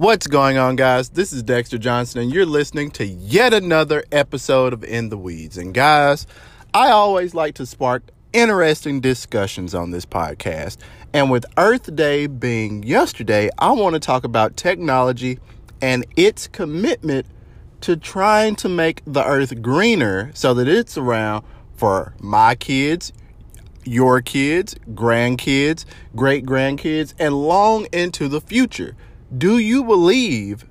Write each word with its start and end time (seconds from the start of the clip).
What's 0.00 0.26
going 0.26 0.56
on, 0.56 0.76
guys? 0.76 1.10
This 1.10 1.30
is 1.30 1.42
Dexter 1.42 1.76
Johnson, 1.76 2.22
and 2.22 2.32
you're 2.32 2.46
listening 2.46 2.90
to 2.92 3.04
yet 3.04 3.52
another 3.52 4.02
episode 4.10 4.72
of 4.72 4.82
In 4.82 5.10
the 5.10 5.18
Weeds. 5.18 5.58
And, 5.58 5.74
guys, 5.74 6.26
I 6.72 6.88
always 6.88 7.34
like 7.34 7.56
to 7.56 7.66
spark 7.66 8.04
interesting 8.32 9.02
discussions 9.02 9.74
on 9.74 9.90
this 9.90 10.06
podcast. 10.06 10.78
And 11.12 11.30
with 11.30 11.44
Earth 11.58 11.94
Day 11.94 12.28
being 12.28 12.82
yesterday, 12.82 13.50
I 13.58 13.72
want 13.72 13.92
to 13.92 14.00
talk 14.00 14.24
about 14.24 14.56
technology 14.56 15.38
and 15.82 16.06
its 16.16 16.46
commitment 16.48 17.26
to 17.82 17.94
trying 17.94 18.56
to 18.56 18.70
make 18.70 19.02
the 19.06 19.22
earth 19.22 19.60
greener 19.60 20.30
so 20.32 20.54
that 20.54 20.66
it's 20.66 20.96
around 20.96 21.44
for 21.74 22.14
my 22.20 22.54
kids, 22.54 23.12
your 23.84 24.22
kids, 24.22 24.74
grandkids, 24.94 25.84
great 26.16 26.46
grandkids, 26.46 27.12
and 27.18 27.34
long 27.34 27.86
into 27.92 28.28
the 28.28 28.40
future. 28.40 28.96
Do 29.38 29.58
you 29.58 29.84
believe 29.84 30.66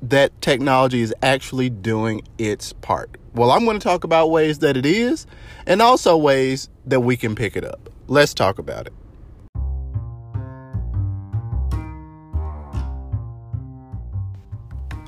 that 0.00 0.40
technology 0.40 1.00
is 1.00 1.12
actually 1.20 1.68
doing 1.68 2.22
its 2.38 2.72
part? 2.72 3.18
Well, 3.34 3.50
I'm 3.50 3.64
going 3.64 3.76
to 3.76 3.82
talk 3.82 4.04
about 4.04 4.30
ways 4.30 4.60
that 4.60 4.76
it 4.76 4.86
is 4.86 5.26
and 5.66 5.82
also 5.82 6.16
ways 6.16 6.68
that 6.86 7.00
we 7.00 7.16
can 7.16 7.34
pick 7.34 7.56
it 7.56 7.64
up. 7.64 7.90
Let's 8.06 8.32
talk 8.32 8.60
about 8.60 8.86
it. 8.86 8.92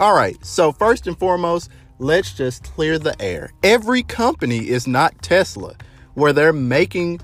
All 0.01 0.15
right, 0.15 0.37
so 0.45 0.73
first 0.73 1.07
and 1.07 1.17
foremost, 1.17 1.71
let's 2.01 2.35
just 2.35 2.65
clear 2.65 2.99
the 2.99 3.15
air. 3.23 3.53
Every 3.63 4.03
company 4.03 4.69
is 4.69 4.89
not 4.89 5.23
Tesla, 5.23 5.77
where 6.15 6.33
they're 6.33 6.53
making 6.53 7.21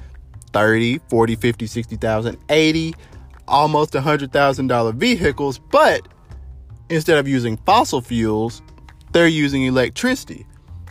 30, 0.53 0.99
40, 1.09 1.35
50, 1.35 1.67
60,000, 1.67 2.39
80, 2.49 2.95
almost 3.49 3.93
$100,000 3.93 4.95
vehicles, 4.95 5.59
but 5.59 6.07
instead 6.89 7.19
of 7.19 7.29
using 7.29 7.57
fossil 7.59 8.01
fuels, 8.01 8.63
they're 9.13 9.27
using 9.27 9.65
electricity. 9.65 10.47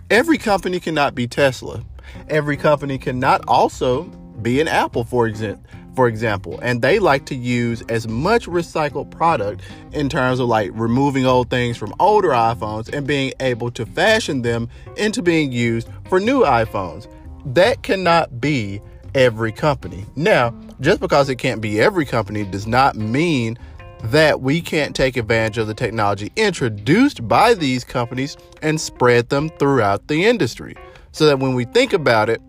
Every 0.09 0.37
company 0.37 0.79
cannot 0.79 1.15
be 1.15 1.27
Tesla. 1.27 1.83
Every 2.29 2.57
company 2.57 2.97
cannot 2.97 3.43
also 3.47 4.03
be 4.41 4.59
an 4.59 4.67
Apple, 4.67 5.03
for 5.03 5.27
example 5.27 5.63
for 5.95 6.07
example, 6.07 6.59
and 6.61 6.81
they 6.81 6.99
like 6.99 7.25
to 7.25 7.35
use 7.35 7.81
as 7.89 8.07
much 8.07 8.47
recycled 8.47 9.11
product 9.11 9.61
in 9.91 10.09
terms 10.09 10.39
of 10.39 10.47
like 10.47 10.71
removing 10.73 11.25
old 11.25 11.49
things 11.49 11.77
from 11.77 11.93
older 11.99 12.29
iPhones 12.29 12.89
and 12.93 13.05
being 13.05 13.33
able 13.39 13.71
to 13.71 13.85
fashion 13.85 14.41
them 14.41 14.69
into 14.97 15.21
being 15.21 15.51
used 15.51 15.89
for 16.07 16.19
new 16.19 16.41
iPhones. 16.41 17.07
That 17.45 17.83
cannot 17.83 18.39
be 18.39 18.81
every 19.15 19.51
company. 19.51 20.05
Now, 20.15 20.57
just 20.81 20.99
because 20.99 21.29
it 21.29 21.35
can't 21.35 21.61
be 21.61 21.79
every 21.79 22.05
company 22.05 22.43
does 22.43 22.67
not 22.67 22.95
mean 22.95 23.57
that 24.05 24.41
we 24.41 24.59
can't 24.59 24.95
take 24.95 25.15
advantage 25.15 25.59
of 25.59 25.67
the 25.67 25.73
technology 25.73 26.31
introduced 26.35 27.27
by 27.27 27.53
these 27.53 27.83
companies 27.83 28.35
and 28.63 28.81
spread 28.81 29.29
them 29.29 29.49
throughout 29.59 30.07
the 30.07 30.25
industry. 30.25 30.75
So 31.11 31.27
that 31.27 31.39
when 31.39 31.53
we 31.53 31.65
think 31.65 31.93
about 31.93 32.29
it, 32.29 32.41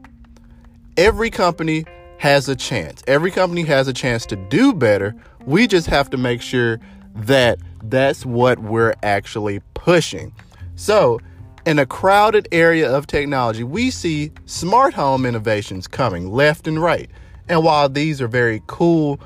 every 0.96 1.28
company 1.28 1.84
has 2.18 2.48
a 2.48 2.56
chance. 2.56 3.02
Every 3.06 3.30
company 3.30 3.62
has 3.62 3.86
a 3.86 3.92
chance 3.92 4.24
to 4.26 4.36
do 4.36 4.72
better. 4.72 5.14
We 5.44 5.66
just 5.66 5.88
have 5.88 6.08
to 6.10 6.16
make 6.16 6.40
sure 6.40 6.80
that 7.14 7.58
that's 7.84 8.24
what 8.24 8.60
we're 8.60 8.94
actually 9.02 9.60
pushing. 9.74 10.32
So, 10.76 11.20
in 11.66 11.78
a 11.78 11.86
crowded 11.86 12.48
area 12.50 12.90
of 12.90 13.06
technology, 13.06 13.62
we 13.62 13.90
see 13.90 14.32
smart 14.46 14.94
home 14.94 15.26
innovations 15.26 15.86
coming 15.86 16.30
left 16.30 16.66
and 16.66 16.80
right. 16.82 17.10
And 17.48 17.64
while 17.64 17.88
these 17.88 18.20
are 18.20 18.28
very 18.28 18.62
cool 18.66 19.20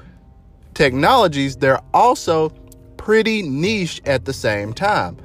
technologies, 0.75 1.57
they're 1.57 1.83
also 1.95 2.51
pretty 2.97 3.43
niche 3.43 4.01
at 4.05 4.25
the 4.25 4.33
same 4.33 4.73
time. 4.73 5.17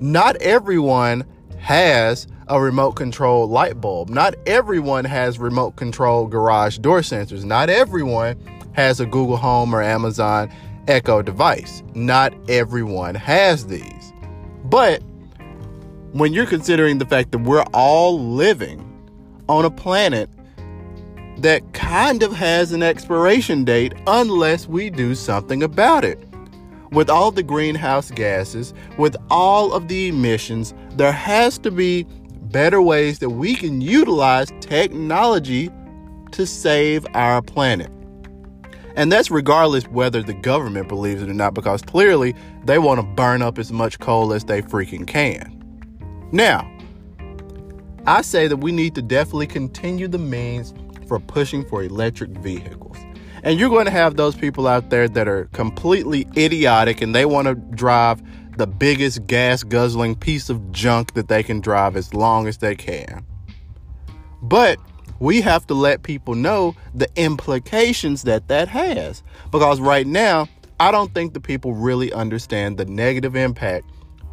Not 0.00 0.36
everyone 0.36 1.24
has 1.58 2.26
a 2.48 2.60
remote 2.60 2.92
control 2.92 3.48
light 3.48 3.80
bulb. 3.80 4.10
Not 4.10 4.34
everyone 4.46 5.04
has 5.04 5.38
remote 5.38 5.76
control 5.76 6.26
garage 6.26 6.78
door 6.78 7.00
sensors. 7.00 7.44
Not 7.44 7.70
everyone 7.70 8.38
has 8.72 9.00
a 9.00 9.06
Google 9.06 9.36
Home 9.36 9.74
or 9.74 9.82
Amazon 9.82 10.52
Echo 10.86 11.22
device. 11.22 11.82
Not 11.94 12.34
everyone 12.48 13.14
has 13.14 13.66
these. 13.66 14.12
But 14.64 15.02
when 16.12 16.32
you're 16.32 16.46
considering 16.46 16.98
the 16.98 17.06
fact 17.06 17.32
that 17.32 17.38
we're 17.38 17.64
all 17.72 18.20
living 18.20 18.80
on 19.48 19.64
a 19.64 19.70
planet 19.70 20.28
that 21.38 21.72
kind 21.72 22.22
of 22.22 22.32
has 22.32 22.72
an 22.72 22.82
expiration 22.82 23.64
date 23.64 23.94
unless 24.06 24.66
we 24.66 24.90
do 24.90 25.14
something 25.14 25.62
about 25.62 26.04
it. 26.04 26.18
With 26.92 27.10
all 27.10 27.30
the 27.30 27.42
greenhouse 27.42 28.10
gases, 28.10 28.72
with 28.98 29.16
all 29.30 29.72
of 29.72 29.88
the 29.88 30.08
emissions, 30.08 30.74
there 30.90 31.12
has 31.12 31.58
to 31.58 31.70
be 31.70 32.06
better 32.42 32.80
ways 32.80 33.18
that 33.18 33.30
we 33.30 33.56
can 33.56 33.80
utilize 33.80 34.52
technology 34.60 35.70
to 36.30 36.46
save 36.46 37.04
our 37.14 37.42
planet. 37.42 37.90
And 38.96 39.10
that's 39.10 39.28
regardless 39.30 39.88
whether 39.88 40.22
the 40.22 40.34
government 40.34 40.88
believes 40.88 41.20
it 41.20 41.28
or 41.28 41.34
not, 41.34 41.54
because 41.54 41.82
clearly 41.82 42.34
they 42.64 42.78
want 42.78 43.00
to 43.00 43.06
burn 43.06 43.42
up 43.42 43.58
as 43.58 43.72
much 43.72 43.98
coal 43.98 44.32
as 44.32 44.44
they 44.44 44.62
freaking 44.62 45.04
can. 45.04 45.60
Now, 46.30 46.70
I 48.06 48.22
say 48.22 48.46
that 48.46 48.58
we 48.58 48.70
need 48.70 48.94
to 48.94 49.02
definitely 49.02 49.48
continue 49.48 50.06
the 50.06 50.18
means 50.18 50.74
for 51.04 51.20
pushing 51.20 51.64
for 51.64 51.82
electric 51.82 52.30
vehicles. 52.30 52.96
And 53.42 53.58
you're 53.58 53.68
going 53.68 53.84
to 53.84 53.90
have 53.90 54.16
those 54.16 54.34
people 54.34 54.66
out 54.66 54.90
there 54.90 55.08
that 55.08 55.28
are 55.28 55.44
completely 55.52 56.26
idiotic 56.36 57.02
and 57.02 57.14
they 57.14 57.26
want 57.26 57.46
to 57.46 57.54
drive 57.54 58.22
the 58.56 58.66
biggest 58.66 59.26
gas 59.26 59.62
guzzling 59.62 60.14
piece 60.14 60.48
of 60.48 60.72
junk 60.72 61.14
that 61.14 61.28
they 61.28 61.42
can 61.42 61.60
drive 61.60 61.96
as 61.96 62.14
long 62.14 62.46
as 62.46 62.58
they 62.58 62.74
can. 62.74 63.24
But 64.42 64.78
we 65.18 65.40
have 65.40 65.66
to 65.66 65.74
let 65.74 66.02
people 66.02 66.34
know 66.34 66.74
the 66.94 67.08
implications 67.16 68.22
that 68.24 68.48
that 68.48 68.68
has. 68.68 69.22
Because 69.50 69.80
right 69.80 70.06
now, 70.06 70.48
I 70.80 70.90
don't 70.90 71.12
think 71.14 71.34
the 71.34 71.40
people 71.40 71.72
really 71.74 72.12
understand 72.12 72.78
the 72.78 72.84
negative 72.84 73.36
impact 73.36 73.86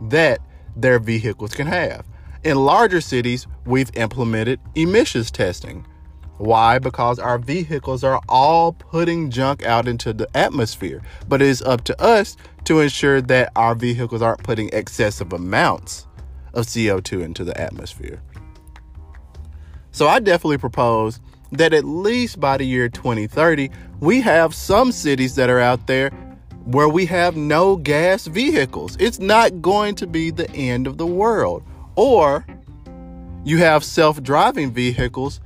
that 0.10 0.40
their 0.76 1.00
vehicles 1.00 1.54
can 1.54 1.68
have. 1.68 2.06
In 2.44 2.58
larger 2.58 3.02
cities, 3.02 3.46
we've 3.66 3.92
implemented 3.96 4.60
emissions 4.76 5.30
testing. 5.30 5.86
Why? 6.42 6.80
Because 6.80 7.20
our 7.20 7.38
vehicles 7.38 8.04
are 8.04 8.20
all 8.28 8.74
putting 8.74 9.30
junk 9.30 9.64
out 9.64 9.88
into 9.88 10.12
the 10.12 10.28
atmosphere. 10.36 11.04
But 11.30 11.40
it 11.40 11.48
is 11.48 11.62
up 11.62 11.84
to 11.84 12.02
us 12.02 12.36
to 12.64 12.80
ensure 12.80 13.22
that 13.22 13.52
our 13.56 13.76
vehicles 13.76 14.24
aren't 14.24 14.42
putting 14.42 14.70
excessive 14.74 15.34
amounts 15.34 16.08
of 16.56 16.66
CO2 16.66 17.24
into 17.24 17.44
the 17.44 17.56
atmosphere. 17.62 18.24
So 19.92 20.08
I 20.08 20.20
definitely 20.20 20.58
propose 20.58 21.20
that 21.52 21.74
at 21.74 21.86
least 21.86 22.40
by 22.40 22.58
the 22.58 22.66
year 22.66 22.90
2030, 22.90 23.70
we 24.00 24.20
have 24.22 24.56
some 24.56 24.92
cities 24.92 25.36
that 25.36 25.48
are 25.48 25.60
out 25.60 25.86
there 25.86 26.10
where 26.66 26.90
we 26.90 27.06
have 27.06 27.36
no 27.36 27.76
gas 27.76 28.26
vehicles. 28.26 28.98
It's 29.00 29.20
not 29.20 29.62
going 29.62 29.94
to 29.94 30.08
be 30.08 30.32
the 30.32 30.50
end 30.54 30.88
of 30.88 30.98
the 30.98 31.06
world. 31.06 31.62
Or 31.96 32.48
you 33.44 33.60
have 33.60 33.84
self 33.84 34.24
driving 34.24 34.72
vehicles 34.72 35.40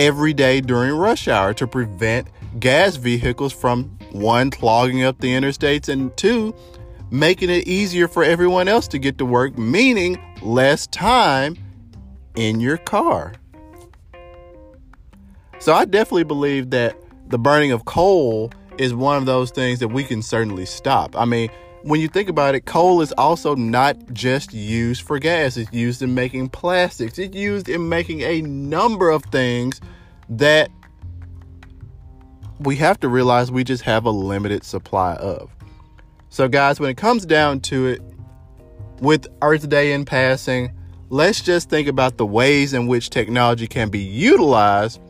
every 0.00 0.32
day 0.32 0.62
during 0.62 0.94
rush 0.94 1.28
hour 1.28 1.52
to 1.52 1.66
prevent 1.66 2.26
gas 2.58 2.96
vehicles 2.96 3.52
from 3.52 3.84
one, 4.12 4.50
clogging 4.50 5.04
up 5.04 5.20
the 5.20 5.28
interstates, 5.28 5.90
and 5.90 6.16
two, 6.16 6.54
making 7.10 7.50
it 7.50 7.68
easier 7.68 8.08
for 8.08 8.24
everyone 8.24 8.66
else 8.66 8.88
to 8.88 8.98
get 8.98 9.18
to 9.18 9.26
work, 9.26 9.58
meaning 9.58 10.18
less 10.40 10.86
time 10.86 11.54
in 12.34 12.60
your 12.60 12.78
car. 12.78 13.34
So 15.58 15.74
I 15.74 15.84
definitely 15.84 16.24
believe 16.24 16.70
that 16.70 16.96
the 17.28 17.38
burning 17.38 17.70
of 17.70 17.84
coal 17.84 18.50
is 18.78 18.94
one 18.94 19.18
of 19.18 19.26
those 19.26 19.50
things 19.50 19.80
that 19.80 19.88
we 19.88 20.02
can 20.02 20.22
certainly 20.22 20.64
stop. 20.64 21.14
I 21.14 21.26
mean, 21.26 21.50
when 21.82 22.00
you 22.00 22.08
think 22.08 22.30
about 22.30 22.54
it, 22.54 22.64
coal 22.64 23.02
is 23.02 23.12
also 23.18 23.54
not 23.54 23.96
just 24.14 24.54
used 24.54 25.02
for 25.02 25.18
gas, 25.18 25.58
it's 25.58 25.70
used 25.74 26.00
in 26.00 26.14
making 26.14 26.48
plastics, 26.48 27.18
it's 27.18 27.36
used 27.36 27.68
in 27.68 27.88
making 27.90 28.22
a 28.22 28.40
number 28.40 29.10
of 29.10 29.24
things 29.24 29.80
that 30.30 30.70
we 32.60 32.76
have 32.76 32.98
to 33.00 33.08
realize 33.08 33.50
we 33.50 33.64
just 33.64 33.82
have 33.82 34.04
a 34.04 34.10
limited 34.10 34.64
supply 34.64 35.14
of. 35.14 35.50
So, 36.28 36.48
guys, 36.48 36.78
when 36.78 36.90
it 36.90 36.96
comes 36.96 37.26
down 37.26 37.60
to 37.60 37.86
it, 37.88 38.02
with 39.00 39.26
Earth 39.42 39.68
Day 39.68 39.92
in 39.92 40.04
passing, 40.04 40.72
let's 41.08 41.40
just 41.40 41.70
think 41.70 41.88
about 41.88 42.18
the 42.18 42.26
ways 42.26 42.72
in 42.72 42.86
which 42.86 43.10
technology 43.10 43.66
can 43.66 43.88
be 43.88 43.98
utilized 43.98 45.00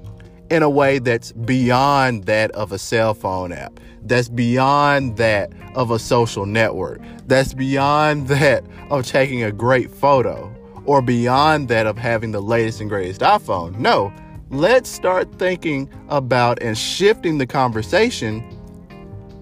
in 0.48 0.62
a 0.62 0.70
way 0.70 0.98
that's 0.98 1.32
beyond 1.32 2.24
that 2.24 2.50
of 2.52 2.72
a 2.72 2.78
cell 2.78 3.14
phone 3.14 3.52
app, 3.52 3.78
that's 4.02 4.28
beyond 4.28 5.16
that 5.16 5.52
of 5.74 5.90
a 5.90 5.98
social 5.98 6.46
network, 6.46 7.00
that's 7.26 7.54
beyond 7.54 8.28
that 8.28 8.64
of 8.90 9.06
taking 9.06 9.42
a 9.42 9.52
great 9.52 9.90
photo, 9.90 10.52
or 10.86 11.02
beyond 11.02 11.68
that 11.68 11.86
of 11.86 11.98
having 11.98 12.32
the 12.32 12.40
latest 12.40 12.80
and 12.80 12.88
greatest 12.88 13.20
iPhone. 13.20 13.76
No, 13.78 14.12
let's 14.50 14.90
start 14.90 15.38
thinking 15.38 15.88
about 16.08 16.62
and 16.62 16.76
shifting 16.76 17.38
the 17.38 17.46
conversation 17.46 18.44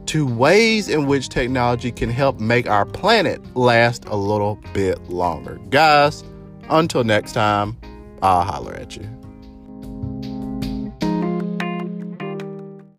to 0.06 0.26
ways 0.26 0.88
in 0.88 1.06
which 1.06 1.28
technology 1.28 1.92
can 1.92 2.08
help 2.08 2.40
make 2.40 2.68
our 2.68 2.86
planet 2.86 3.42
last 3.56 4.04
a 4.06 4.16
little 4.16 4.58
bit 4.72 4.98
longer. 5.10 5.58
Guys, 5.68 6.24
until 6.70 7.04
next 7.04 7.32
time, 7.32 7.76
I'll 8.22 8.42
holler 8.42 8.74
at 8.74 8.96
you. 8.96 9.17